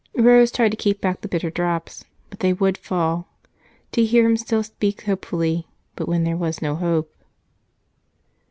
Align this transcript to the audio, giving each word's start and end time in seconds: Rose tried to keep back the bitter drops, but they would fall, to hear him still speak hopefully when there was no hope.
Rose 0.15 0.51
tried 0.51 0.71
to 0.71 0.75
keep 0.77 0.99
back 0.99 1.21
the 1.21 1.27
bitter 1.27 1.51
drops, 1.51 2.05
but 2.31 2.39
they 2.39 2.53
would 2.53 2.75
fall, 2.75 3.27
to 3.91 4.03
hear 4.03 4.25
him 4.25 4.35
still 4.35 4.63
speak 4.63 5.03
hopefully 5.03 5.67
when 6.03 6.23
there 6.23 6.35
was 6.35 6.59
no 6.59 6.73
hope. 6.73 7.15